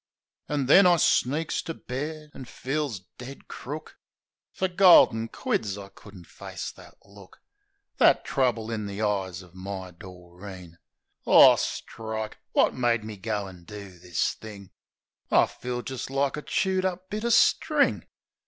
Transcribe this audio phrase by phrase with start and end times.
[0.49, 3.99] An' then, I sneaks to bed, an' feels dead crook.
[4.51, 7.39] Fer golden quids I couldn't face that look—
[7.99, 10.79] That trouble in the eyes uv my Doreen.
[11.25, 14.71] Aw, strike I Wot made me go an' do this thing?
[15.29, 18.07] I feel jist like a chewed up bit of string.